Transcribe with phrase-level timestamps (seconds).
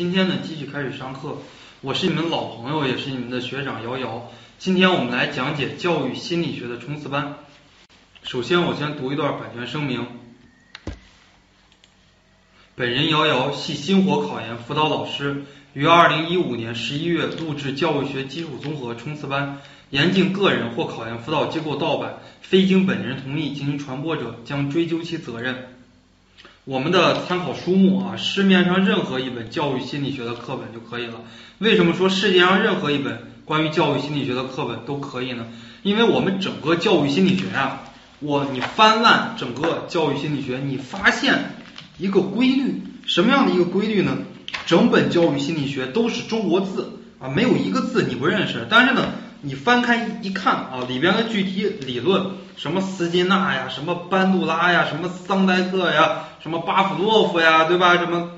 [0.00, 1.36] 今天呢继续开始上课，
[1.82, 4.30] 我是你们老朋友，也是你们的学长瑶瑶。
[4.58, 7.34] 今天我们来讲解教育心理学的冲刺班。
[8.22, 10.06] 首先，我先读一段版权声明。
[12.76, 19.58] 本人瑶瑶系星火考研辅导老师，于二零一五年十一月录制教育学基础综合冲刺班，
[19.90, 25.79] 严禁个人或考研辅导机构盗版，非经本人同意进行传播者，将追究其责任。
[26.70, 31.14] 我们的参考书目啊，市面上任何一本教育心理学的课本就可以了。
[31.58, 35.46] 为什么说世界上任何一本关于教育心理学的课本都可以呢？
[35.82, 37.82] 因为我们整个教育心理学啊，
[38.20, 41.56] 我你翻烂整个教育心理学，你发现
[41.98, 44.18] 一个规律，什么样的一个规律呢？
[44.64, 48.64] 整本教育心理学都是中国字啊，没有一个字你不认识。
[48.70, 49.08] 但是呢，
[49.42, 56.24] 你翻开一看啊，里边的具体理论，什么斯金纳呀，什么班杜拉呀，什么桑代特呀。
[56.42, 57.98] 什么巴甫洛夫呀，对吧？
[57.98, 58.30] 什么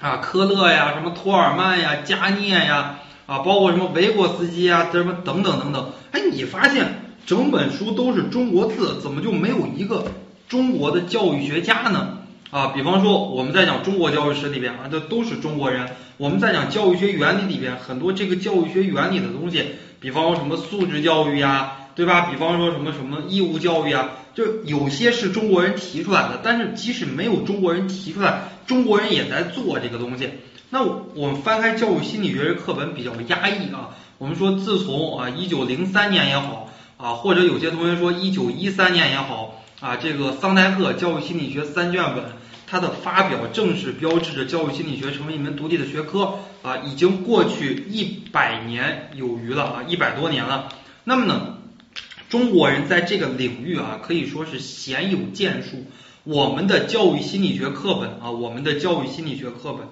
[0.00, 5.92] 啊，科勒呀，什么托尔曼呀，加涅呀，啊，包括什么维果斯基呀，什么等等等等。
[6.12, 6.86] 哎，你发现
[7.26, 10.06] 整本书都是中国字，怎么就没有一个
[10.48, 12.18] 中国的教育学家呢？
[12.50, 15.86] 啊，比方说我们在讲中国教育史里边啊，这都是中国人。
[16.16, 21.74] 我们在讲教育学原理里边，很多这个教育学原理的东西，比方说什么素质教育呀。
[21.98, 22.28] 对吧？
[22.30, 30.30] 比方说什么什么义务教育啊，就有些是中国人提出来的，但是即使没有中国人提出来，中国人也在做这个东西。
[30.70, 33.96] 那我们翻开教育心理学这课本比较压抑啊。
[34.18, 42.26] 我们说自从啊一九零三年也好啊，或者有些同学说一九一三年也好啊，这个桑代克教育心理学三卷本
[42.70, 50.68] 它的发表正式标志着教育心理学成为一门独立的学科啊，已经过去一百年有余了啊，一百多年了。
[51.04, 51.54] 那么呢？
[52.28, 55.86] 中国人在这个领域啊，可以说是鲜有建树。
[56.24, 59.88] 我们的教育心理学课本啊，我们的教育心理学课本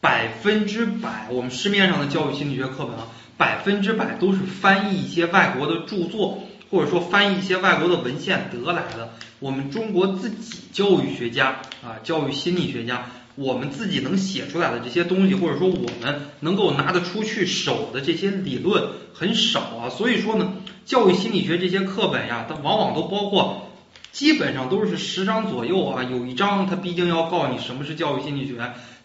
[0.00, 9.10] 百分之百，我们市面上的教育心理学课本啊，百分之百都是翻译一些外国的著作，或者说翻译一些外国的文献得来的。
[9.38, 13.06] 我们中国自己教育学家啊，教育心理学家。
[13.36, 20.52] 我们自己能写出来的这些东西，或者说我们能够拿得出去手的这些理论很少啊，所以说呢，
[20.84, 23.70] 教育心理学这些课本呀，它往往都包括，
[24.12, 28.56] 基本上都是十章左右啊，有一章它毕竟要告你什么是教育心理学，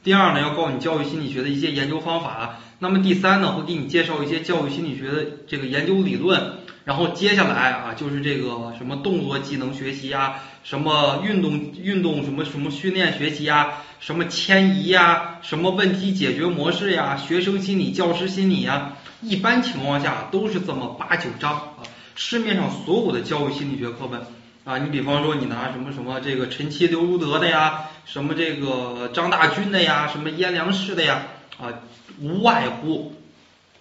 [0.03, 6.64] 第二呢要告你教育心理学的一些研究方法，那么第三呢会给你介绍一些教育心理学的这个研究理论。
[6.85, 21.81] 然后接下来啊，就是这个什么动作技能学习呀，什么运动运动什么什么训练学习呀，什么迁移呀，什么问题解决模式呀，学生心理、教师心理呀，一般情况下都是这么八九章啊。
[22.13, 24.21] 市面上所有的教育心理学课本
[24.63, 31.23] 啊，你比方说你拿什么什么这个陈七刘如德的呀，什么这个张大军的呀，什么燕良士的呀，
[31.57, 31.73] 啊，
[32.21, 33.15] 无外乎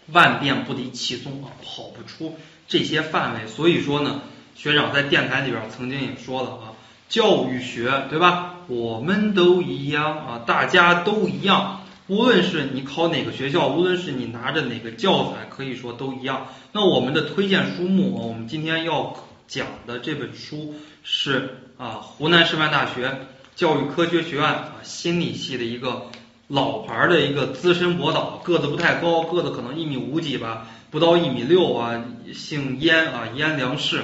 [0.07, 2.37] 万变不离其宗啊，跑不出。
[2.67, 4.23] 这些范围，所以说呢，
[4.55, 6.73] 学长在电台里边曾经也说了啊，
[7.09, 8.57] 教育学对吧？
[8.67, 16.47] 我们都一样啊，大家都一样，无论是你考哪个学校，无论是你拿着哪个教材，可以说都一样。
[16.73, 19.15] 那我们的推荐书目，我们今天要
[19.47, 26.07] 讲的这本书是啊，湖南师范大学教育科学学院啊心理系的一个
[26.49, 30.67] 老牌的一个资深博导，个子不太高，个子可能一米五几吧。
[30.91, 34.03] 不到一米六啊，姓燕啊，燕良士，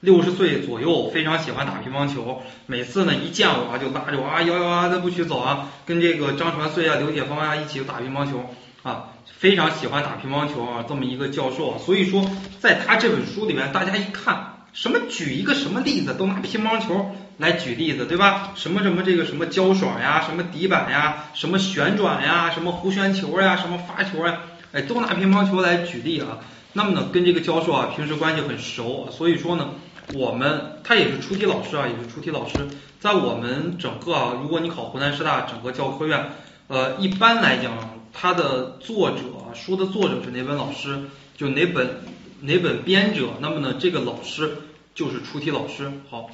[0.00, 2.42] 六十岁左右，非常喜欢打乒乓球。
[2.66, 8.44] 每次呢一见我啊，就拉着我啊，摇摇啊，咱不许走啊，跟这个张传岁啊、刘铁峰啊一起打乒乓球
[8.82, 11.78] 啊，非常喜欢打乒乓球啊，这么一个教授啊。
[11.78, 18.52] 所以说，在他这本书里面，大家一看，什么举一个什么例子，都拿乒乓球来举例子，对吧？
[18.54, 24.40] 什么什么这个什么胶爽呀，什么底板呀，什么旋转呀，什么弧旋球呀，什么发球呀。
[24.72, 26.38] 哎，都拿乒乓球来举例啊。
[26.72, 29.70] 那么呢，跟这个教授啊平时关系很熟，所以说呢，
[30.14, 32.54] 我们他也是出题老师啊，也是出题老师。
[32.98, 36.30] 在我们整个啊，如果你考湖南师大整个教科院，
[36.68, 39.18] 呃，一般来讲，他的作者
[39.54, 41.00] 书的作者是哪本老师，
[41.36, 42.00] 就哪本
[42.40, 44.56] 哪本编者，那么呢，这个老师
[44.94, 45.92] 就是出题老师。
[46.08, 46.30] 好，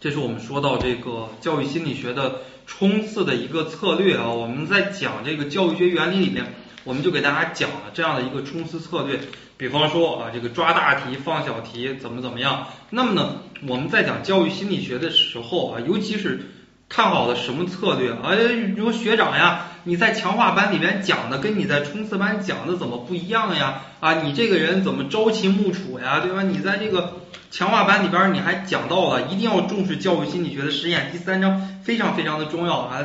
[0.00, 4.28] 这是我们说到这个教育心理学的冲刺的一个策略啊。
[4.28, 6.54] 我们在讲这个教育学原理里面。
[6.84, 9.20] 我们就给大家讲了这样的一个冲刺策略，
[9.58, 12.68] 比方说啊，这个抓大题放小题怎么怎么样。
[12.88, 16.40] 那么呢，我们在讲教育心理学的时候啊，尤其是
[16.88, 18.32] 看好了什么策略啊？
[18.74, 23.82] 比如学长呀，你在强化班里边讲的跟你在冲刺班讲的怎么不一样呀？
[24.00, 26.20] 啊，你这个人怎么朝秦暮楚呀？
[26.20, 26.42] 对吧？
[26.42, 27.18] 你在这个
[27.50, 33.04] 强化班里边你还讲到了一定要重视教育心理学的实验，第三章非常非常的重要啊。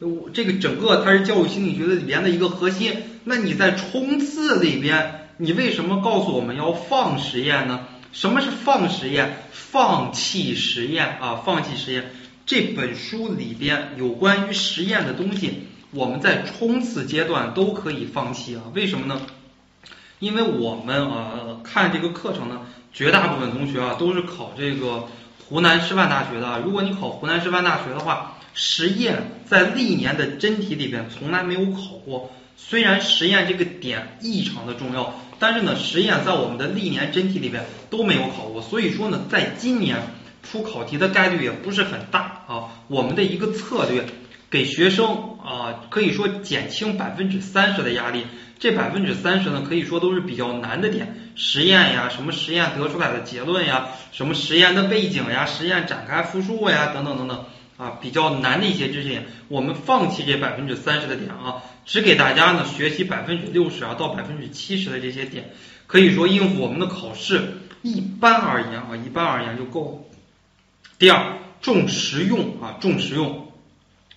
[0.00, 3.02] 我这个整个它是教育心理学的里边的一个核心。
[3.24, 7.80] 那你在冲刺里边，你为什么告诉我们要放实验呢？
[8.10, 9.36] 什么是放实验？
[9.50, 12.10] 放弃实验啊，放弃实验。
[12.48, 18.62] 这本书里边有关于实验的东西，我们在冲刺阶段都可以放弃啊。
[18.72, 19.20] 为什么呢？
[20.18, 25.08] 因为我们啊看这个课程呢，绝大部分同学啊都是考这个
[25.46, 26.62] 湖南师范大学的。
[26.64, 32.30] 如果你考湖南师范大学的话，实验在历年的真题里边从来没有考过。
[32.56, 38.62] 虽然实验这个点异常的重要，但是呢，实验在我们的历年真题里边都没有考过。
[38.62, 39.98] 所以说呢，在今年
[40.42, 42.70] 出考题的概率也不是很大啊。
[42.88, 44.04] 我们的一个策略，
[44.50, 48.24] 给学生啊可以说减轻百分之三十的压力。
[48.60, 57.44] 这百分之三十呢，可以说都是比较难的点，实验呀，什么实验得出来的结论呀，什么实验的背景呀，实验展开复述呀，等等等等
[57.76, 65.52] 啊，比较难的一些知识点，我们放弃这百分之三十的点啊，只给大家呢学习百分之六十啊到百分之七十的这些点，
[65.86, 70.07] 可以说应付我们的考试，一般而言啊，一般而言就够了。
[70.98, 73.52] 第二，重实用啊，重实用。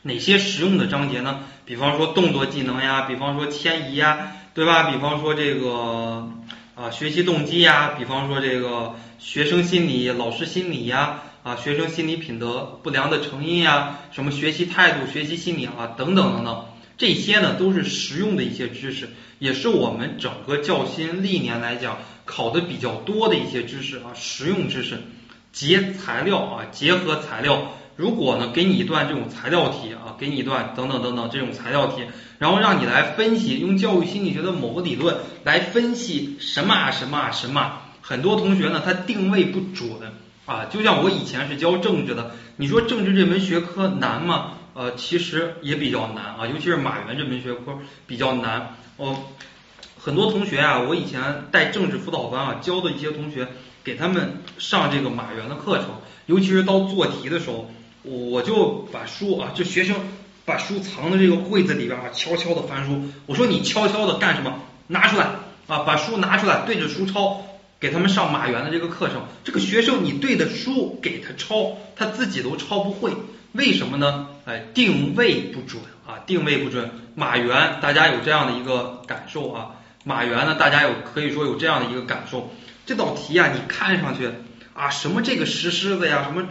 [0.02, 1.42] 哪些实用的章节呢？
[1.64, 4.90] 比方说动作技能呀，比方说迁移呀，对吧？
[4.90, 6.28] 比方说这个
[6.74, 16.66] 啊学习动机呀，比方说这个学生心理、老师心理呀，啊学生心理品德不良的成因呀，什么学习态度、学习心理啊等等等等，
[16.98, 19.08] 这些呢都是实用的一些知识，
[19.38, 25.00] 也是我们整个教心历年来讲考的比较多的一些知识啊，实用知识，
[25.52, 27.74] 结材料啊，结合材料。
[27.98, 32.02] 如果呢，给你一段这种材料题啊，给你一段等等等等这种材料题，
[32.40, 39.90] 然后让你来分析，用教育心理学的某个理论来分析什么啊什么啊什么，很多同学呢他定位不准
[40.48, 44.54] 啊，就像我以前是教政治的，你说政治这门学科难吗？
[44.74, 47.78] 呃，其实也比较难啊，尤其是马原这门学科
[48.08, 49.18] 比较难哦。
[50.00, 51.22] 很多同学啊，我以前
[51.52, 53.48] 带政治辅导班啊，教的一些同学，
[53.84, 55.88] 给他们上这个马原的课程，
[56.26, 57.70] 尤其是到做题的时候。
[58.04, 59.96] 我就把书啊，这学生
[60.44, 63.04] 把书藏在这个柜子里边啊，悄悄的翻书。
[63.28, 64.60] 我说你悄悄的干什么？
[64.88, 65.28] 拿出来
[65.68, 67.46] 啊，把书拿出来，对着书抄，
[67.80, 69.28] 给他们上马原的这个课程。
[69.44, 73.12] 这个学生你对着书给他抄，他自己都抄不会，
[73.52, 74.30] 为什么呢？
[74.46, 76.90] 哎，定位不准啊，定位不准。
[77.14, 79.76] 马原大家有这样的一个感受啊，
[80.06, 82.50] 马原呢，大家有可以说有这样的一个感受。
[82.86, 84.30] 这道题啊，你看上去
[84.74, 86.48] 啊，什么这个石狮子呀，什么？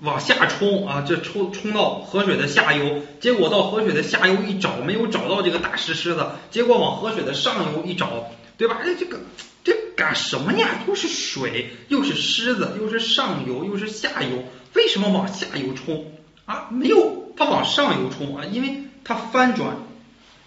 [0.00, 8.78] 往下冲啊，这冲冲到河水的下游，结果到河水的下游一找，没有找到这个大石狮子，结果往河水的上游一找，对吧？
[8.82, 9.20] 哎，这个
[9.62, 10.82] 这干什么呀？
[10.86, 14.44] 又是水，又是狮子，又是上游，又是下游，
[14.74, 16.12] 为什么往下游冲
[16.44, 16.68] 啊？
[16.70, 19.76] 没有，它往上游冲啊，因为它翻转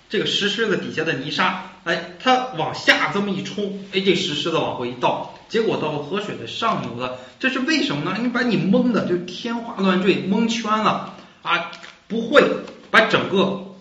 [0.09, 5.33] 这个石狮子底下的泥沙，哎，它往下这么一冲，哎，这石狮子往回一倒。
[5.47, 8.17] 结果到了河水的上游了，这是为什么呢？
[8.21, 11.71] 你把你蒙的就天花乱坠，蒙圈了啊！
[12.09, 12.43] 不会
[12.91, 13.75] 把整个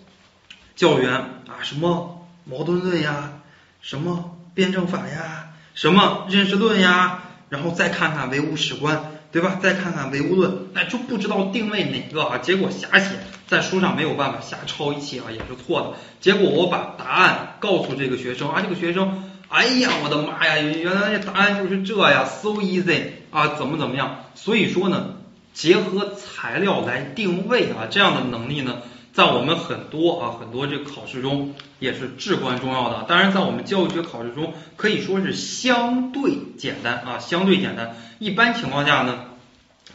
[0.76, 3.40] 教员啊，什么矛盾论呀，
[3.80, 9.58] 什么辩证法呀，什么认识论呀，然后再看看唯物史观，对吧？
[9.60, 12.38] 再看看唯物论，那就不知道定位哪个啊？
[12.38, 13.16] 结果瞎写，
[13.46, 15.98] 在书上没有办法瞎抄一气啊，也是错的。
[16.22, 19.24] 结果我把答案告诉这个学生啊，这个学生。
[19.48, 20.56] 哎呀，我的妈呀！
[20.56, 24.24] 原来这答案就是这呀，so easy 啊，怎么怎么样？
[24.34, 25.16] 所以说呢，
[25.52, 28.78] 结合材料来定位啊，这样的能力呢，
[29.12, 33.04] 在我们很多啊很多这个考试中也是至关重要的。
[33.06, 37.96] 当然，在我们教育学考试中可以说是相对简单啊，相对简单。
[38.18, 39.25] 一般情况下呢，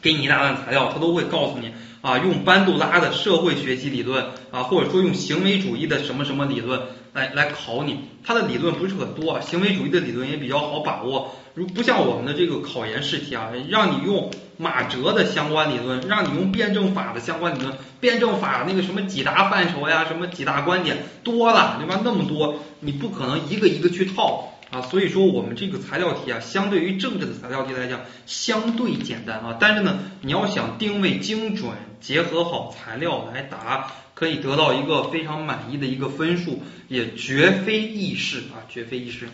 [0.01, 1.72] 给你一大段材料，他都会告诉你。
[2.01, 6.81] 啊，用班杜拉的社会学习理论啊，或者说用行为主义的什么什么理论
[7.13, 11.36] 来来考你，它的理论不是很多，行为主义的理论也比较好把握。
[11.53, 22.01] 如不像我们的这个考研试题啊，让你用马哲的相关理论，让你用辩证法的相关理论，辩证法那个什么几大范畴呀，什么几大观点多了，对吧？
[22.03, 24.58] 那么多，你不可能一个一个去套。
[24.72, 29.58] 啊，所以说我们这个材料题啊，相对于政治的材料题来讲，相对简单啊。
[29.60, 39.28] 但是呢，你要想定位精准，结合好材料来答，可以得到一个非常满意的一个分数，也绝非易事啊，绝非易事。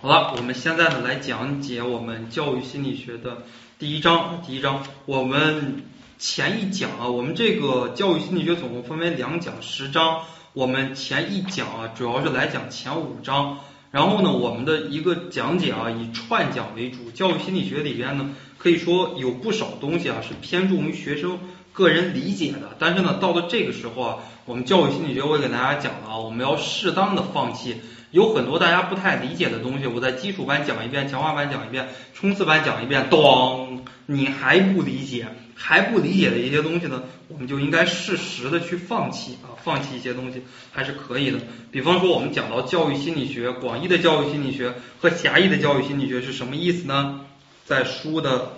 [0.00, 3.42] 好了，我们现在呢来讲解我们教育心理学的
[3.78, 4.42] 第一章。
[4.46, 5.82] 第一章，我们
[6.18, 10.22] 前一讲啊，我们这个教育心理学总共分为两讲十章。
[10.52, 13.58] 我们前一讲啊，主要是来讲前五章，
[13.92, 17.12] 然后呢，我们的一个讲解啊，以串讲为主。
[17.12, 21.38] 教育心理学里边呢，可以说有不少东西啊，是偏重于学生
[21.72, 22.74] 个人理解的。
[22.80, 27.76] 但是呢，到了这个时候啊，我们教育心理学我也给大家讲了啊，我们要适当的放弃。
[28.10, 35.28] 有很多大家不太理解的东西，我在基础班讲一遍，强化班讲一遍，冲刺班讲一遍，咚，你还不理解，
[35.62, 41.38] 还不理解的一些东西呢，我们就应该适时的去放弃啊，放弃一些东西还是可以的。
[41.70, 47.20] 比方说，我们讲到教育心理学，广义的教育心理学和狭义的教育心理学是什么意思呢？
[47.66, 48.52] 在书的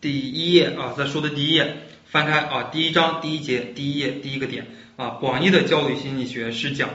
[0.00, 4.66] 第一页啊，在书的第一页翻开啊，第一章第一节第一页第一个点
[4.96, 6.88] 啊，广义的教育心理学是讲。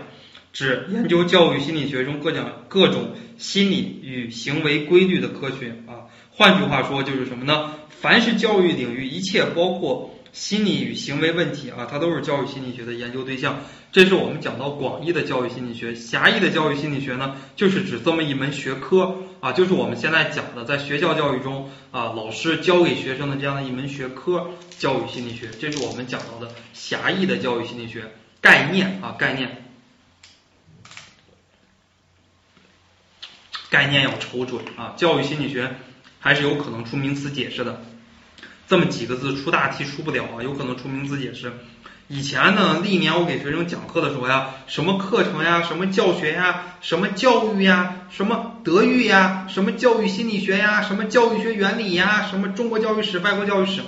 [0.53, 6.04] 指研究教育心理学中各讲各种心理与行为规律的科学啊，
[6.37, 7.71] 换句话说就是什么呢？
[8.01, 13.59] 凡是教育领域一切包括心理与行为问题啊，它都是教育心理学的研究对象。
[13.93, 25.49] 这是我们讲到广义的教育心理学，狭义的教育心理学呢，就是指这么一门学科啊，就是我们现在讲的在学校教育中啊，老师教给学生的这样的一门学科——教育心理学。
[25.57, 28.11] 这是我们讲到的狭义的教育心理学
[28.41, 29.61] 概念啊，概念。
[33.69, 35.75] 概念要瞅准啊，教育心理学
[36.25, 37.83] 还是有可能出名词解释的，
[38.67, 41.53] 这么几个字出大题出不了啊，有可能出名词解释。
[42.07, 53.81] 以前呢，历年我给学生讲课的时候呀，什么课程呀，什么教学呀，什么教育呀，什么德育呀，什么教育心理学呀，什么教育学原理呀，什么中国教育史、外国教育史，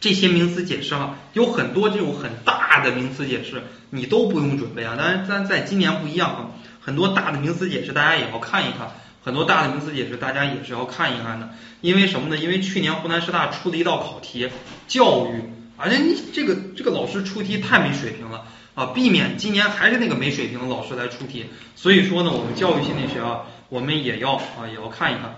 [0.00, 4.94] 这些名词解释啊，有很多这种很大的名词解释，你都不用准备啊。
[4.96, 6.50] 当然，咱在今年不一样啊。
[6.80, 8.92] 很多大的名词解释，大家也要看一看。
[9.24, 11.50] 很多大的名词解释，大家也是要看一看的。
[11.80, 12.36] 因为什么呢？
[12.36, 14.48] 因为去年湖南师大出了一道考题，
[14.88, 15.44] 教育，
[15.76, 18.86] 而且你这个这个老师出题太没水平了啊！
[18.86, 21.46] 避免今年还是那个没水平的老师来出题。
[21.76, 25.36] 所以说呢，我们教育心理学啊，我们也要啊也要看一看。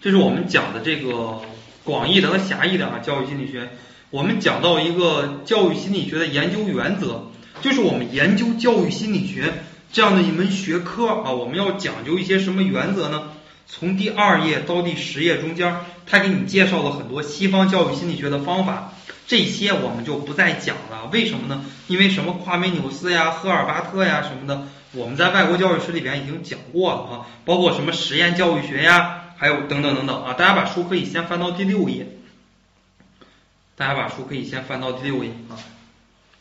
[0.00, 1.40] 这是我们讲的这个
[1.84, 3.68] 广义的和狭义的啊教育心理学。
[4.10, 9.52] 我们讲到一个教育心理学的研究原则，就是我们研究教育心理学。
[9.92, 13.30] 这样的一门学科啊，我们要讲究一些什么原则呢？
[13.66, 15.76] 从第二页到第十页中间，
[16.06, 18.94] 他给你介绍了很多西方教育心理学的方法，
[19.26, 21.10] 这些我们就不再讲了。
[21.12, 21.64] 为什么呢？
[21.86, 27.26] 因为什么夸美纽斯呀、赫尔巴特呀什么的，我们在外国教育史里边已经讲过了啊。
[27.44, 30.32] 包括什么实验教育学呀，还有等等等等啊。
[30.32, 32.06] 大家把书可以先翻到第六页，
[33.76, 35.56] 大家把书可以先翻到第六页啊。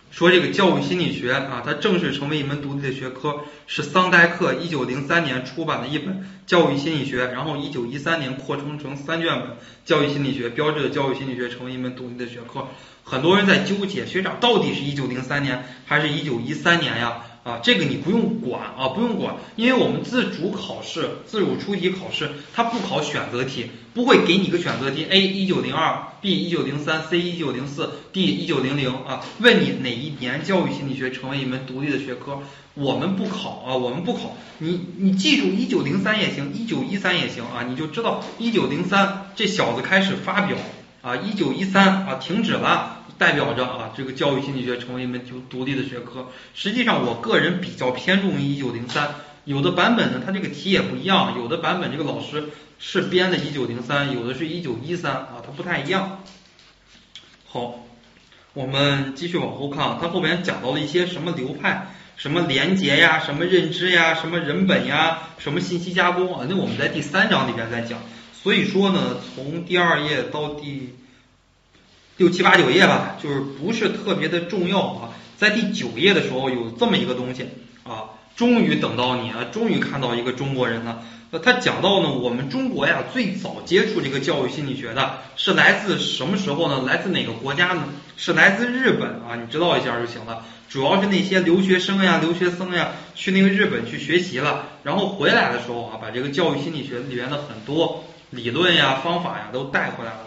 [0.09, 12.67] 说这个教育心理学啊，它正式成为一门独立的学科，是桑代克一九零三年出版的一本教育心理学，然后一九一三年扩充成三卷本教育心理学，标志着教育心理学成为一门独立的学科。
[13.03, 17.23] 很多人在纠结，学长到底是一九零三年还是一九一三年呀？
[17.47, 32.39] 啊，这个你不用管啊，不用管，因为我们自主考试、自主出题考试，它不考选择题，不会给你个选择题，A 一九零二，B 一九零三，C 一九零四，D 一九零零啊，问你哪一年教育心理学成为一门独立的学科？
[32.73, 40.57] 我们不考啊，我们不考，你你记住一九零三也行，一九一三也行啊，你就知道一九零三这小子开始发表
[41.01, 42.96] 啊，一九一三啊停止了。
[43.17, 46.27] 代表着啊，这个教育心理学成为一门独独立的学科。
[46.53, 56.23] 实际上，我个人比较偏重于一九零三，有的版本呢，它这个题也不一样，有的版本这个老师是编的一九零三，有的是一九一三啊，它不太一样。
[57.47, 57.83] 好，
[58.53, 67.99] 我们继续往后看，它后边讲到了一些什么流派，什么连结呀，什么认知呀，什么人本呀，什么信息加工啊，那我们在第三章里边再讲。
[68.43, 70.93] 所以说呢，从第二页到第。
[72.17, 75.09] 六七八九页吧，就是不是特别的重要啊。
[75.37, 77.47] 在第九页的时候有这么一个东西
[77.83, 81.03] 啊，终于等到你啊，终于看到一个中国人了。
[81.29, 86.83] 呃，他讲到呢，我们中国呀最早接触这个教育心理学的是来自什么时候呢？
[86.87, 87.83] 来自哪个国家呢？
[88.15, 90.43] 是来自日本啊，你知道一下就行了。
[90.69, 100.26] 主要是那些留学生呀、留学生呀去那个日本去学习了，然后回来的时候啊，把这个教育心理学里边的很多理论呀、方法呀都带回来了。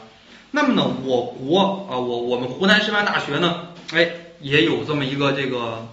[0.52, 5.87] 那么呢，我国啊，我我们湖南师范大学呢，哎，也有这么一个这个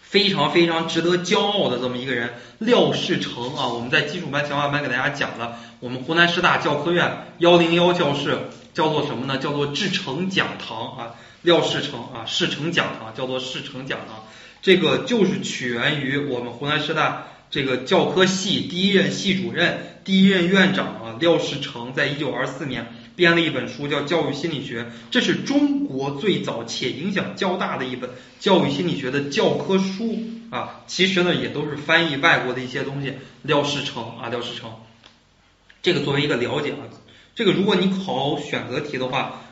[0.00, 3.66] 非常非常值得骄傲的这么一个人，廖世成啊。
[3.66, 8.38] 我们在基础班、强化班给大家讲了，我们湖南师大教科院幺零幺教室
[8.74, 9.38] 叫做什么呢？
[9.38, 14.24] 叫做志成讲堂啊，廖世成啊，世成讲堂叫做世成讲堂，
[14.62, 22.86] 这个就是起源于我们湖南师大这个教科系第一任系主任、第一任院长啊，廖世成，在一九二四年。
[23.16, 30.18] 编了一本书叫《教育心理学》，这是中国最早且影响较大的一本教育心理学的教科书
[30.50, 30.82] 啊。
[30.86, 33.14] 其实呢，也都是翻译外国的一些东西。
[33.42, 34.70] 廖世成啊，廖世成，
[35.82, 36.88] 这个作为一个了解啊，
[37.34, 39.42] 这个如果你考选择题的话，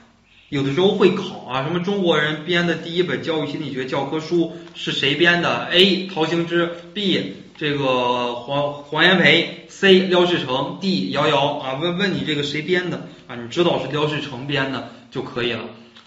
[0.48, 6.06] 有的时候会考啊，什么中国人编的第一本教育心理学教科书是谁编的？A.
[6.06, 7.34] 陶行知，B.
[7.62, 10.00] 这个黄黄炎培，C.
[10.08, 11.12] 廖世成，D.
[11.12, 13.36] 姚瑶啊，问问你这个谁编的啊？
[13.36, 15.60] 你知道是廖世成编的就可以了。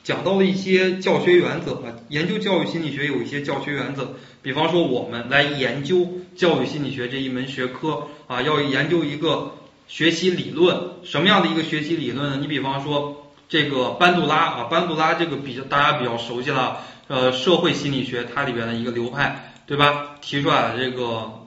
[0.03, 4.09] 讲到了一些教学原则啊，研究教育心理学有一些教学原则，
[4.41, 9.53] 比方说我们来研究教育心理学这一门学科啊，要研究一个
[9.87, 12.37] 学习理论，什么样的一个学习理论呢？
[12.41, 13.21] 你比方说。
[13.47, 20.15] 这个班杜拉啊，班杜拉这个比较大家比较熟悉了，呃，社会心理学它里边的一个流派，对吧？
[20.19, 21.44] 提出来的这个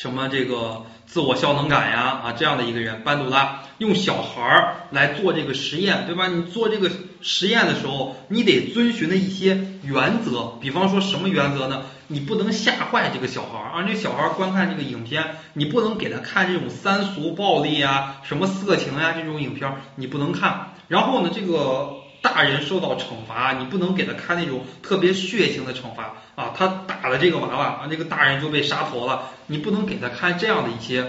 [0.00, 6.26] 什么这个自我效能感呀啊这样的一个人，班杜拉用小孩儿来做这个实验，对吧？
[6.26, 6.90] 你做这个
[7.20, 11.82] 实验的时候，你得遵循的一些原则，比方说什么原则呢？
[12.06, 13.86] 你不能吓坏这个小孩儿啊！
[13.86, 20.72] 这小孩儿观看这个影片，你不能给他看这种三俗暴力啊、什么色情呀这种影片，你不能看。
[20.88, 26.52] 然后呢，这个大人受到惩罚，你不能给他看那种特别血腥的惩罚啊！
[26.56, 31.02] 他打了这个娃娃啊，那个大人就被杀头了，你不能给他看这样的一些，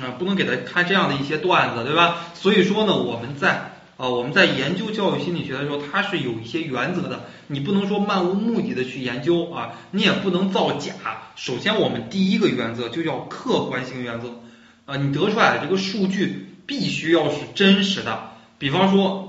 [0.00, 2.18] 啊，不能给他看这样的一些段子，对吧？
[2.34, 10.92] 所以说呢，我们在啊我们在研究教育心理学的时候，它是有一些原则的，你不能说漫无目的的去研究啊，你也不能造假。
[11.36, 14.40] 首先，我们第一个原则就叫客观性原则
[14.84, 19.25] 啊，你得出来的这个数据必须要是真实的，比方说。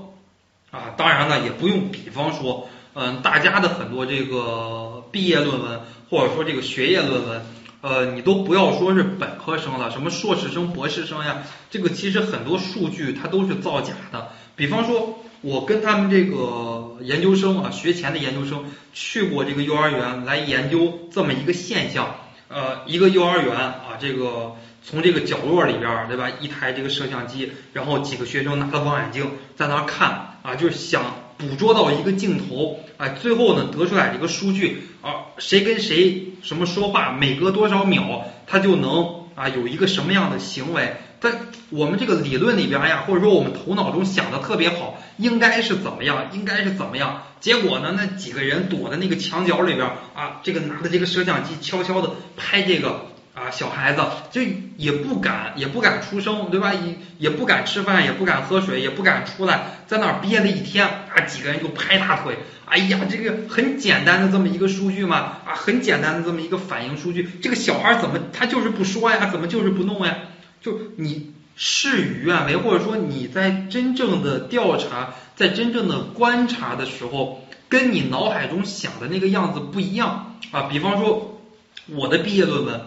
[0.70, 7.42] 啊，当然了，也不用比方说，嗯，大家的很多这个毕业论文或者说这个学业论文，
[7.80, 11.38] 呃，你都不要说是本科生了，什么硕士生、博士生呀，
[11.70, 14.28] 这个其实很多数据它都是造假的。
[14.56, 22.14] 比方说，我跟他们这个研究生啊，学前的研究生去过这个幼儿园来研究这么一个现象，
[22.48, 24.56] 呃，一个幼儿园啊，这个。
[24.80, 26.30] 从这个角落里边儿，对吧？
[26.40, 31.02] 一台这个摄像机，然后几个学生拿着望远镜在那儿看啊，就是想
[31.36, 40.96] 捕捉到一个镜头，啊，最后呢得出来一个数据啊，谁跟谁什么说话，每隔多少秒，他就能啊有一个什么样的行为。
[41.20, 41.32] 在
[41.70, 47.24] 我们这个理论里边呀，或者说我们头脑中想的特别好，应该是怎么样，应该是怎么样？
[47.40, 53.06] 结果呢，那几个人躲在那个墙角里边啊，这个拿着这个摄像机悄悄的拍这个。
[53.38, 54.40] 啊，小孩子就
[54.76, 56.74] 也不敢，也不敢出声，对吧？
[56.74, 60.84] 也也不敢吃饭，也不敢喝水，也不敢出来，在那儿憋了一天。
[60.84, 62.36] 啊，几个人就拍大腿。
[62.64, 67.28] 哎呀，这个很简单的这么一个数据嘛，啊，很简单的这么一个反应数据。
[67.40, 69.28] 这个小孩怎么他就是不说呀？
[69.30, 70.16] 怎么就是不弄呀？
[70.60, 80.62] 就你事与愿违，或者说你在真正的调查，在真正的观察的时候，跟你脑海中想的那个样子不一样啊。
[80.62, 81.40] 比方说
[81.86, 82.80] 我的毕业论文。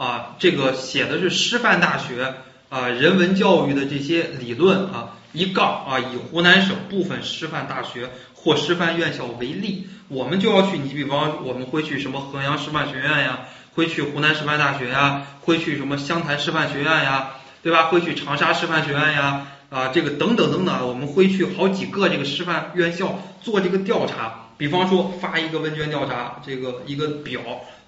[0.00, 2.36] 啊，这个写的是师范大学
[2.70, 13.40] 啊人文教育的这些理论啊，一杠啊，以湖南省部分师范大学或师范院校为例，我们就要去，你比方我们会去什么衡阳师范学院呀，
[13.74, 17.32] 会去湖南师范大学呀，会去什么湘潭师范学院呀，
[17.62, 17.88] 对吧？
[17.88, 27.40] 会去长沙师范学院呀，啊，这个等等等等，我们会去好几个这个师范院校做这个调查，比方说发一个问卷调查，这个一个表。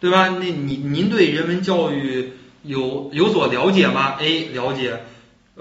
[0.03, 0.31] 对吧？
[0.41, 2.33] 那您您对人文教育
[2.65, 5.05] 有有所了解吗？A 了解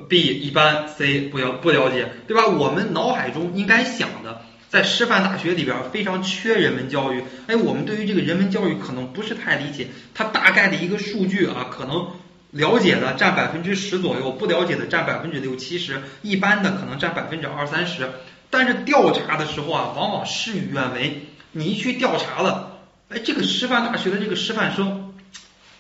[0.10, 2.48] ，B 一般，C 不了不了解，对吧？
[2.48, 12.08] 我们脑海中应该想的，在师范大学里边非常缺人文教育，哎，我们对于这个人文教育可能不是太理解，它大概的一个数据啊，可能
[12.50, 18.10] 了解的占百分之十左右，不了解的占百分之六七十，一般的可能占百分之二三十。
[18.52, 22.78] 但是调查的时候啊，往往事与愿违，你一去调查了。
[23.10, 25.14] 哎，这个师范大学的这个师范生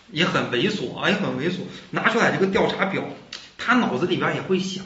[0.10, 1.57] 也很猥琐啊，也很猥琐。
[1.91, 3.03] 拿出来这个调查表，
[3.57, 4.84] 他脑子里边也会想：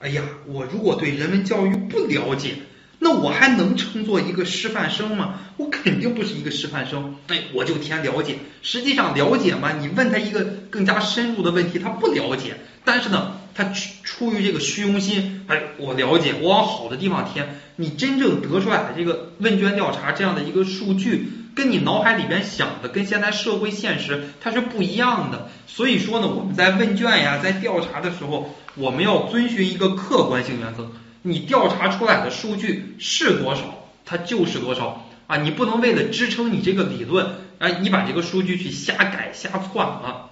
[0.00, 2.54] 哎呀，我如果对人文教育不了解，
[2.98, 5.40] 那我还能称作一个师范生吗？
[5.58, 7.16] 我肯定不是一个师范生。
[7.28, 8.38] 哎，我就填了解。
[8.62, 9.72] 实际上了解吗？
[9.72, 12.56] 你问他一个更加深入的问题，他不了解。
[12.84, 17.58] 但是呢，他出出于这个虚荣心，哎，我了解，我往好的地方填。
[17.76, 21.28] 你真正得出来的这个问卷调查这样的一个数据。
[21.56, 25.48] 跟你脑海里边想的，跟现在社会现实它是不一样的。
[25.66, 30.92] 所以说呢，我们在问卷呀，在调查的时候，我们要遵循一个客观性原则。
[31.22, 35.38] 你调查出来的数据是多少，它就是多少啊！
[35.38, 37.26] 你不能为了支撑你这个理论，
[37.58, 40.25] 哎，你把这个数据去瞎改瞎篡啊！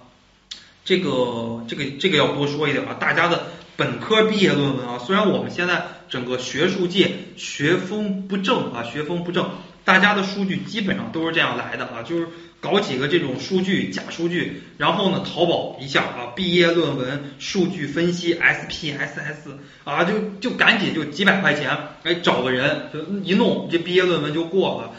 [0.85, 2.95] 这个这个这个要多说一点啊！
[2.99, 9.49] 大家的本科毕业论文啊，虽然我们现在整个学术界学风不正啊，学风不正。
[9.83, 12.27] 大家的数据基本上都是这样来的啊，就是
[12.59, 24.91] 搞几个这种数据假数据，然后呢淘宝一下啊，毕业论文数据分析 SPSS 啊，就就赶紧就几百块钱，哎找个人就一弄，这毕业论文就过了。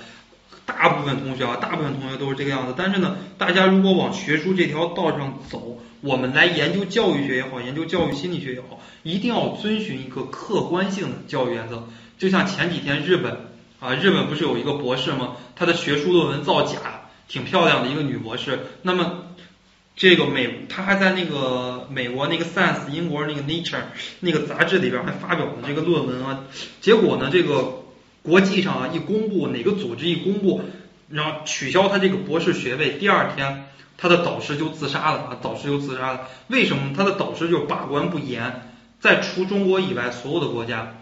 [0.67, 2.75] 大部分同学啊，大部分同学都是这个样子。
[2.77, 11.85] 但是呢，大家如果往学术这条道上走，我们来研究教育学也好，研究教育心理学也好，一定要遵循一个客观性的教育原则。
[12.19, 13.47] 就像前几天日本
[13.79, 15.37] 啊，日本不是有一个博士吗？
[15.55, 18.59] 他的学术论文造假，挺漂亮的一个女博士。
[18.83, 19.27] 那么
[19.95, 23.83] 这个美，他还在那个美国那个 Science，英国那个 Nature
[24.19, 26.41] 那个杂志里边还发表了这个论文啊。
[26.81, 27.86] 结果呢，这个。
[28.27, 30.61] 国际上啊，一公布哪个组织一公布，
[31.09, 36.29] 然后取消他这个博士学位，第二天他的导师就自杀了啊，导师就自杀了。
[36.49, 36.93] 为什么？
[36.97, 38.63] 他的导师就把关不严，
[39.01, 40.97] 在除中国以外所有的国家，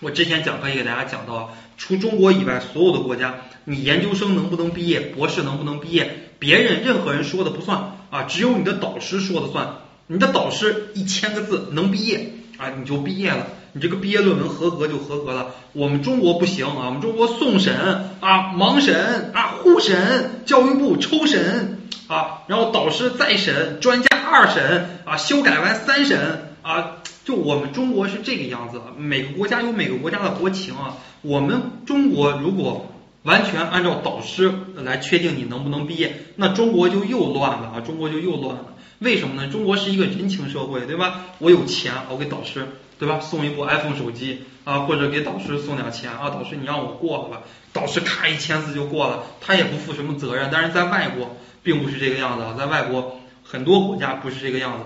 [0.00, 9.76] 我之前讲课也给大家讲到，除中国以外所有的国家，你研究生能不能毕业，博士能不能毕业，别人任何人说的不算啊，只有你的导师说的算。
[10.12, 13.46] 你的导师一千个字能毕业啊，你就毕业了。
[13.72, 17.74] 你这个毕业论文合格就合格了，我们中国不行啊，我们中国送审
[18.20, 28.80] 啊，盲审啊，互审，教育部抽审啊，然后导师再审，专家二审啊，修改完三审啊，就我们中国是这个样子。
[28.98, 32.92] 每个国家有每个国家的国情啊，我们中国如果
[33.22, 38.64] 完全按照导师来确定你能不能毕业，那中国就又乱了啊，中国就又乱了。
[39.00, 39.50] 为什么呢？
[39.50, 41.26] 中国是一个人情社会，对吧？
[41.38, 42.66] 我有钱，我给导师。
[43.00, 43.18] 对吧？
[43.18, 50.50] 送一部 iPhone 手机啊，或者给导师送点钱啊，导师你让我过了吧，导师咔一签字就过了，他也不负什么责任。
[50.52, 54.84] 但是在外国并不是这个样子啊，在外国很多国家不是这个样子。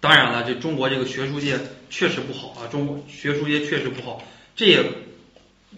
[0.00, 1.56] 当然了，这中国这个学术界
[1.88, 4.20] 确实不好啊，中国学术界确实不好，
[4.56, 4.84] 这也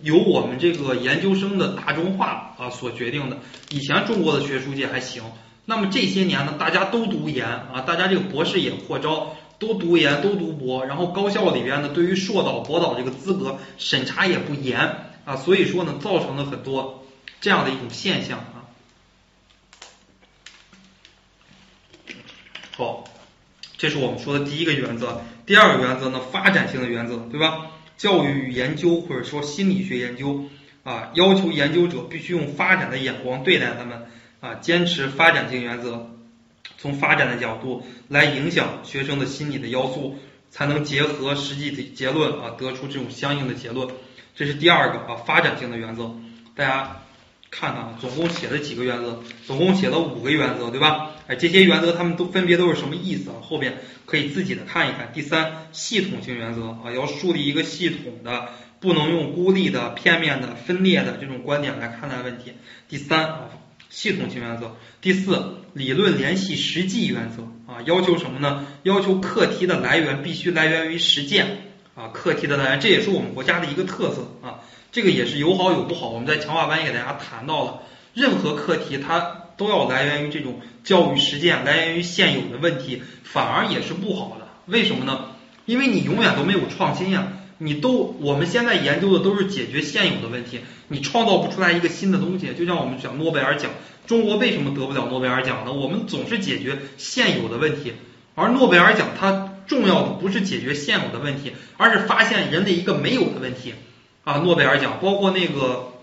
[0.00, 3.36] 由我们这个研究生的大众化啊所决定的。
[3.68, 5.22] 以前中国的学术界还行，
[5.64, 9.36] 那么这些年呢，大家都读研啊，大家这个博士也扩招。
[9.56, 17.06] 都读研，都读博，然后高校里边呢，对于硕导、博导这个资格审查也不严啊，所以说呢，造成了很多
[17.40, 18.66] 这样的一种现象啊。
[22.76, 23.04] 好，
[23.78, 25.22] 这是我们说的第一个原则。
[25.46, 27.70] 第二个原则呢，发展性的原则，对吧？
[27.96, 30.46] 教育与研究或者说心理学研究
[30.82, 34.08] 啊，要求研究者必须用发展的眼光对待他们
[34.44, 36.10] 啊，坚持发展性原则。
[36.76, 40.18] 从发展的角度来影响学生的心理的要素，
[40.50, 43.88] 才能结合实际的结论啊，得出这种相应的结论。
[44.34, 46.14] 这是第二个啊，发展性的原则。
[46.54, 47.00] 大家
[47.50, 49.22] 看看啊，总共写了几个原则？
[49.46, 51.12] 总共写了五个原则，对吧？
[51.26, 53.36] 哎，这些原则他们都分别都是什么意思啊？
[53.40, 55.10] 后边可以自己的看一看。
[55.14, 62.52] 第三，系统性原则啊，要树立一个系统的，不能用孤立的、片面的、分裂的这种观点来看待问题。
[62.90, 63.48] 第三啊。
[63.94, 68.66] 系统性原则，第四，理论联系实际原则啊，要求什么呢？
[68.82, 74.58] 要求课题的来源必须来源于实践啊，课题的来源，这也是我们国家的一个特色啊，
[74.90, 76.08] 这个也是有好有不好。
[76.08, 77.82] 我们在强化班也给大家谈到了，
[78.14, 79.20] 任何课题它
[79.56, 84.48] 都要来源于这种教育实践，来源于现有的问题，反而也是不好的。
[84.66, 85.26] 为什么呢？
[85.66, 87.28] 因为你永远都没有创新呀。
[87.64, 92.52] 你都我们现在研究的都是解决现有的问题，你创造不出来一个新的东西。
[92.52, 93.70] 就像我们讲诺贝尔奖，
[94.06, 95.72] 中国为什么得不了诺贝尔奖呢？
[95.72, 97.94] 我们总是解决现有的问题，
[98.34, 103.72] 而诺贝尔奖它重要的不是解决现有的问题，而是发现人类一个没有的问题
[104.24, 104.38] 啊！
[104.44, 105.94] 诺贝尔奖包括那个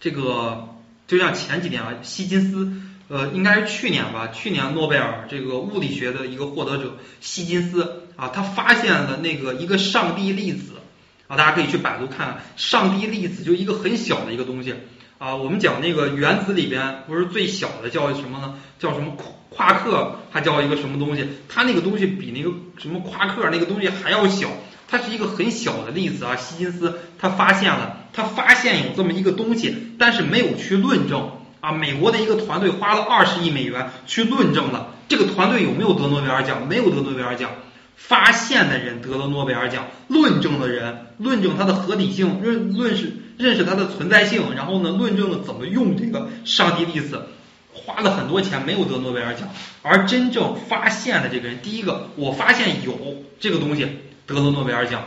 [0.00, 0.70] 这个，
[1.06, 2.72] 就像前几年啊，希金斯，
[3.08, 8.03] 呃，应该是去年吧，去年诺贝尔这个物理学的一个获得者希金斯。
[8.16, 10.72] 啊，他发现了那个一个上帝粒子
[11.26, 14.74] 啊，大家可以去百度看，上帝粒子就一个很小的一个东西
[15.18, 15.34] 啊。
[15.34, 18.54] 我们讲那个原子里边不是最小的叫什么呢？
[18.78, 20.16] 叫什么夸夸克？
[20.30, 21.28] 还叫一个什么东西？
[21.48, 24.48] 它那个东西比那个什么夸克那个东西还要小，
[24.88, 26.36] 它是一个很小的粒子啊。
[26.36, 31.72] 希金斯他发现了，他发现有这么一个东西，但是没有去论证啊。
[31.72, 36.66] 美国的一个团队花了二十亿美元去论证了，这个团队有没有得诺贝尔奖？
[36.68, 37.50] 没有得诺贝尔奖。
[37.96, 47.26] 发现的人得了诺贝尔奖，论证的人论证它的合理性，认论是认识它的存在性，然后呢，论证了怎么用这个上帝粒子，
[47.72, 49.48] 花了很多钱没有得诺贝尔奖，
[49.82, 53.88] 而真正发现的这个人，第一个我发现有这个东西
[54.26, 55.04] 得了诺贝尔奖，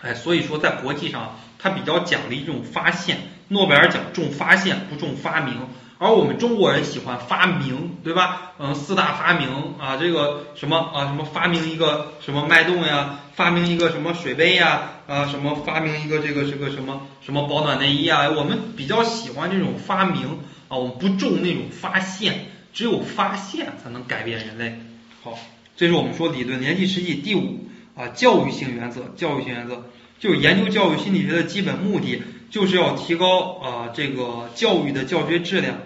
[0.00, 5.54] 哎，所以说在国际上，它比较奖励一种发现，诺贝尔奖重发现不重发明，
[5.98, 8.52] 而我们中国人喜欢发明，对吧？
[8.58, 24.78] 嗯，四大发明啊，这个什么啊，什么发明一个什么脉动呀，发明一个什么水杯呀，啊，什么发明一个这个这个什么什么保暖内衣啊，我们比较喜欢这种发明啊，我们不重那种发现，只有发现才能改变人类。
[25.22, 25.38] 好，
[25.76, 29.84] 这是我们说理论联系实际第五啊，教育性原则，教育性原则
[30.18, 32.22] 就是研究教育心理学的基本目的。
[32.50, 35.76] 就是要提高啊这个教育的教学质量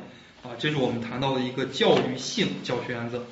[0.42, 3.24] 啊，这是我们谈到的一个教育性教学原则。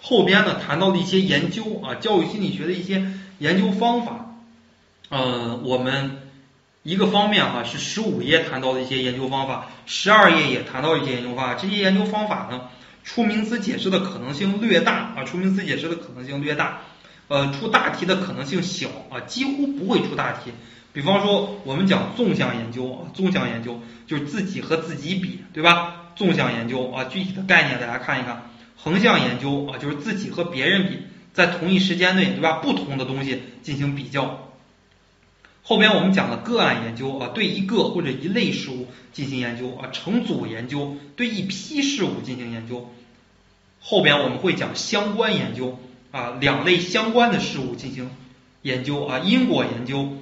[0.00, 4.36] 后边呢谈到的一些研究啊，教育心理学的一些研究方法，
[5.08, 6.18] 呃，我们
[6.82, 11.54] 一个方面哈是十五页谈到的一些研究方法，十二页也谈到一些研究方法。
[11.54, 12.68] 这些研究方法呢，
[13.02, 16.82] 出名词解释的可能性略大啊，出名词解释的可能性略大，
[17.28, 20.52] 呃，出大题的可能性小啊，几乎不会出大题。
[20.94, 26.12] 比方说，我们讲纵向研究啊，纵向研究就是自己和自己比，对吧？
[26.14, 28.48] 纵向研究啊，具体的概念大家看一看。
[28.76, 30.98] 横向研究啊，就是自己和别人比，
[31.32, 32.58] 在同一时间内，对吧？
[32.62, 34.52] 不同的东西进行比较。
[35.64, 42.88] 后边我们讲的个案研究啊，对一个或者一类事物进行研究啊，成组研究对一批事物进行研究。
[43.80, 45.80] 后边我们会讲相关研究
[46.12, 48.10] 啊，两类相关的事物进行
[48.62, 50.18] 研究啊，因果研究。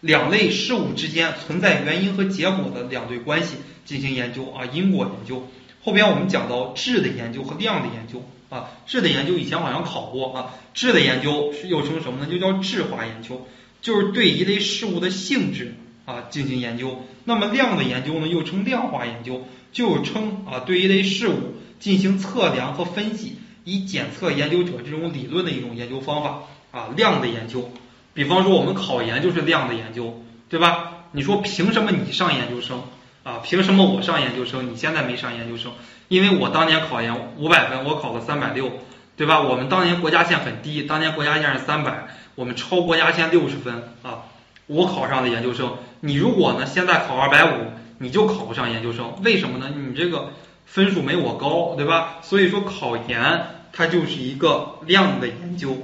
[0.00, 5.46] 两类事物之间存在原因和结果的两对关系进行研究啊，因果研究。
[5.82, 12.30] 后边我们讲到质的研究和量的研究啊，质的研究以前好像考过啊，质的研究又称什么呢？
[12.30, 13.46] 就叫质化研究，
[13.80, 17.02] 就是对一类事物的性质啊进行研究。
[17.24, 27.70] 那么量的研究呢，又称量化研究，就称啊对一类事物进行测量和分析，以检测研究者这种理论的一种研究方法啊，量的研究。
[28.12, 30.92] 比方说，我们考研就是量的研究，对吧？
[31.12, 32.82] 你说凭什么你上研究生
[33.22, 33.38] 啊？
[33.42, 34.70] 凭什么我上研究生？
[34.70, 35.72] 你现在没上研究生？
[36.08, 38.70] 因为我当年考研五百分，我考了三百六，
[39.16, 39.40] 对吧？
[39.40, 44.24] 我们当年国家线很低，当年国家线是三百，我们超国家线六十分啊，
[44.66, 45.76] 我考上了研究生。
[46.00, 49.70] 你如果呢现在考二百五，你就考不上研究生，为什么呢？
[49.74, 50.30] 你这个
[50.66, 52.18] 分数没我高，对吧？
[52.22, 55.76] 所以说考研它就是一个量的研究。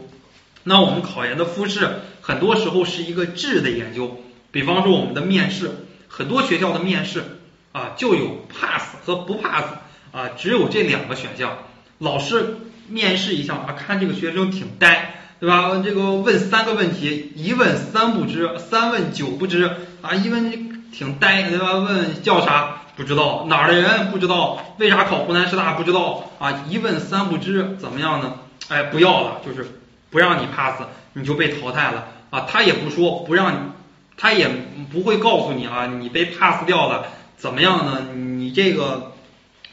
[0.64, 4.18] 那我们考研的复试很多时候是一个质的研究，
[4.50, 5.70] 比方说我们的面试，
[6.08, 7.22] 很多学校的面试
[7.70, 9.64] 啊就有 pass 和不 pass
[10.10, 11.56] 啊，只有这两个选项。
[11.98, 12.56] 老师
[12.88, 15.80] 面试一下啊，看这个学生挺呆，对吧？
[15.84, 19.70] 这个问三个问题，一问三不知，三问九不知
[20.02, 21.74] 啊，一问挺呆，对吧？
[21.74, 26.64] 问叫啥不知道，哪儿的人不知道，为啥考湖南师大不知道啊？
[26.68, 28.34] 一问三不知，怎么样呢？
[28.66, 29.80] 哎，不要了，就是。
[30.08, 30.82] 不让你 pass，
[31.14, 32.46] 你就被淘汰了啊！
[32.48, 33.58] 他也不说不让你，
[34.16, 34.48] 他也
[34.92, 38.06] 不会告诉你啊，你被 pass 掉了，怎么样呢？
[38.14, 39.12] 你这个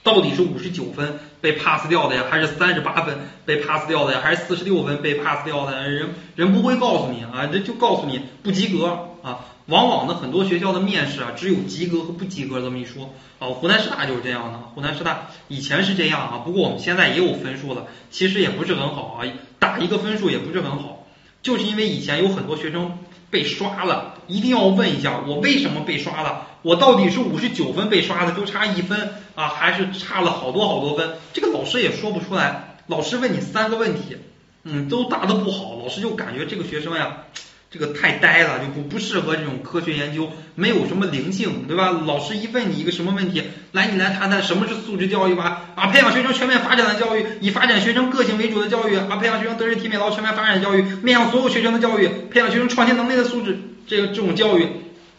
[0.03, 5.89] 到底是五十九分被 pass 掉的呀，还是三十八分被 pass 掉的呀，还是四十六分被 pass 掉的？
[5.89, 9.39] 人人不会告诉你啊，这就告诉你不及格啊。
[9.67, 13.47] 往往呢，很多学校的面试啊，只有及格和不及格这么一说啊。
[13.47, 19.23] 湖南师大就是这样的，湖南师大以前是这样啊，不过我们现在也有分数了，其实也不是很好啊，
[19.59, 20.92] 打一个分数也不是很好，
[21.43, 22.97] 就是因为以前有很多学生
[23.29, 31.17] 被刷了，一定要问一下我为什么被刷了，我到底是五十九分被刷的，就差一分啊，还是差了好多好多分？
[31.33, 34.17] 这个老师也说不出来，老师问你三个问题，
[34.63, 37.25] 嗯，都答的不好，老师就感觉这个学生呀。
[37.73, 41.89] 这个太呆了，就不不适合这种科学研究，没有什么灵性，对吧？
[42.05, 45.63] 老师一问你一个什么问题，来你来谈谈什么是素质教育吧？
[45.73, 53.57] 啊，培养学生全面发展的教育，以发展学生个性为主的教育，啊，培养学生德智体美劳全面发展的教育，面向所有学生的教育，培养学生创新能力的素质，
[53.87, 54.67] 这个这种教育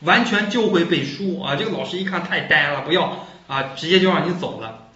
[0.03, 1.57] 完全就会背书啊！
[1.57, 4.91] 这个老师一看太呆了，不要啊，直接就让你走了。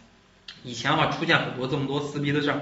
[0.63, 2.61] 以前啊出现很多这么多撕逼的事儿，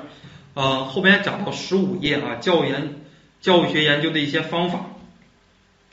[0.55, 3.03] 呃，后边讲到十五页啊，教研。
[3.41, 4.87] 教育学研究的一些方法：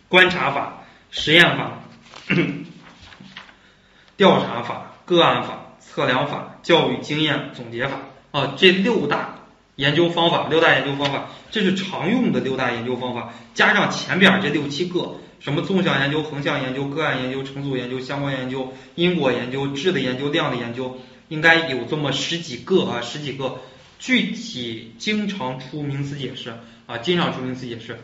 [0.07, 1.83] 观察法、实验法、
[4.17, 7.99] 调查法、个案法、测量法、教育经验总结法
[8.31, 9.35] 啊，这六大
[9.75, 23.59] 研究方法，六大研究方法，这是常用的六大研究方法，加上前边这六七个，什么纵向研究、横向研究、个案研究、成组研究、相关研究、因果研究、质的研究、量的研究，应该有这么十几个啊，十几个，
[23.99, 26.53] 具体经常出名词解释。
[26.93, 27.97] 啊，经常出名词解释，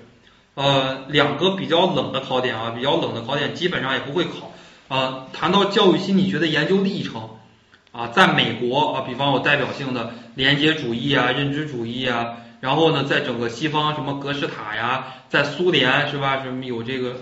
[0.56, 4.52] 呃，两个比较冷的考点啊，比较冷的考点基本上也不会考
[4.88, 5.28] 啊。
[5.32, 7.30] 谈到教育心理学的研究历程
[7.91, 16.41] 啊，在美国啊，比方有代表性的连接主义啊、认知主义啊，然后呢，在整个西方什么格式塔呀，在苏联是吧？
[16.41, 17.17] 什么有这个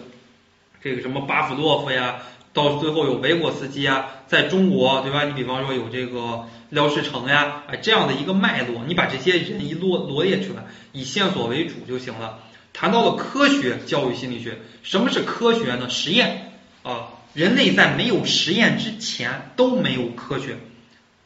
[0.82, 2.16] 这个什么巴甫洛夫呀、
[2.54, 5.26] 到最后有维果斯基啊，在中国对吧？
[5.26, 12.40] 你比方说有这个廖世成呀，哎这样的一个脉络，你把这些人一罗罗列出来，以线索为主就行了。
[12.74, 15.90] 谈到了科学教育心理学，什么是科学呢？
[15.90, 20.58] 实验啊，人类在没有实验之前都没有科学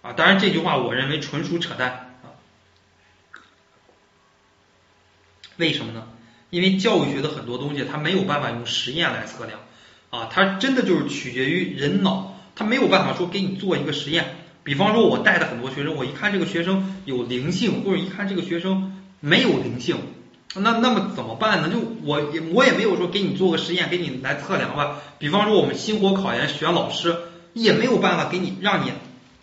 [0.02, 0.14] 啊。
[0.14, 2.36] 当然这句话我认为纯属扯淡啊。
[5.58, 6.08] 为什么呢？
[6.50, 9.60] 因为教育学的很多东西它没有办法用实验来测量
[10.12, 14.36] 啊，它真的就是取决于人脑，它没有办法说给你做一个实验。
[14.64, 19.96] 比方说，我带的很多学生，我一看这个学生有灵性，或者一看这个学生没有灵性。
[20.54, 21.70] 那那么怎么办呢？
[21.70, 24.98] 就我也我也没有说给你做个实验，给你来测量吧。
[25.18, 27.16] 比方说我们星火考研选老师，
[27.54, 28.92] 也没有办法给你让你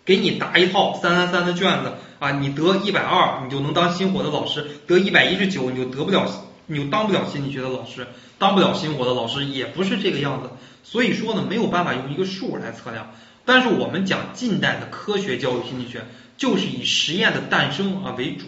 [0.05, 6.25] 给你答一套三三三的卷子啊，你得一百二你就能当星火的老师，得一百一十九你就得不了，
[6.69, 10.51] 你就当不了心理学的老师，当不了心火的老师也不是这个样子。
[10.83, 13.11] 所以说呢，没有办法用一个数来测量。
[13.43, 16.05] 但是我们讲近代的科学教育心理学，
[16.37, 18.45] 就是以实验的诞生啊为主。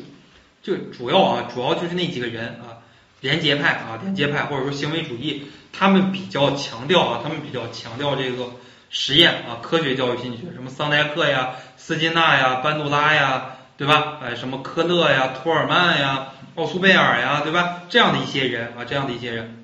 [0.62, 2.86] 就主要啊，主要就是那几个人啊，
[3.20, 8.52] 连结派啊，连结派或者说行为主义，他们比较强调啊，他们比较强调这个
[8.92, 14.20] 实验啊，科学教育心理学，什么桑代克呀、斯金纳呀、班杜拉呀，对吧？
[14.22, 17.84] 哎，什么科勒呀、托尔曼呀、奥苏贝尔呀，对吧？
[17.90, 19.61] 这样的一些人啊，这样的一些人。